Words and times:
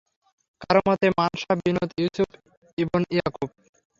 কারও 0.61 0.81
মতে, 0.87 1.07
মানশা 1.17 1.51
বিনত 1.61 1.89
ইউসুফ 2.01 2.29
ইবন 2.77 3.01
ইয়াকূব। 3.15 3.49